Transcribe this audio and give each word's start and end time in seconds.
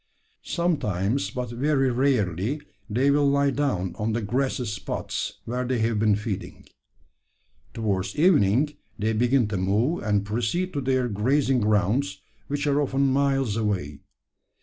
Sometimes, 0.41 1.29
but 1.29 1.51
very 1.51 1.91
rarely, 1.91 2.59
they 2.89 3.11
will 3.11 3.29
lie 3.29 3.51
down 3.51 3.93
on 3.99 4.13
the 4.13 4.21
grassy 4.23 4.65
spots 4.65 5.37
where 5.45 5.63
they 5.63 5.77
have 5.77 5.99
been 5.99 6.15
feeding. 6.15 6.65
Towards 7.75 8.15
evening 8.15 8.73
they 8.97 9.13
begin 9.13 9.47
to 9.49 9.57
move, 9.57 10.01
and 10.01 10.25
proceed 10.25 10.73
to 10.73 10.81
their 10.81 11.07
grazing 11.07 11.59
grounds 11.61 12.19
which 12.47 12.65
are 12.65 12.81
often 12.81 13.13
miles 13.13 13.55
away. 13.55 13.99